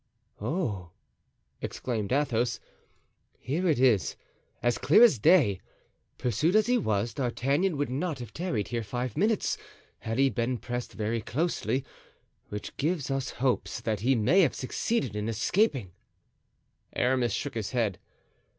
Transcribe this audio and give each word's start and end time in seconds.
"Oh!" 0.41 0.89
exclaimed 1.61 2.11
Athos, 2.11 2.59
"here 3.37 3.67
it 3.67 3.79
is, 3.79 4.15
as 4.63 4.79
clear 4.79 5.03
as 5.03 5.19
day; 5.19 5.61
pursued 6.17 6.55
as 6.55 6.65
he 6.65 6.75
was, 6.75 7.13
D'Artagnan 7.13 7.77
would 7.77 7.91
not 7.91 8.17
have 8.17 8.33
tarried 8.33 8.69
here 8.69 8.81
five 8.81 9.15
minutes 9.15 9.59
had 9.99 10.17
he 10.17 10.31
been 10.31 10.57
pressed 10.57 10.93
very 10.93 11.21
closely, 11.21 11.85
which 12.49 12.75
gives 12.77 13.11
us 13.11 13.29
hopes 13.29 13.79
that 13.79 13.99
he 13.99 14.15
may 14.15 14.41
have 14.41 14.55
succeeded 14.55 15.15
in 15.15 15.29
escaping." 15.29 15.91
Aramis 16.93 17.33
shook 17.33 17.53
his 17.53 17.69
head. 17.69 17.99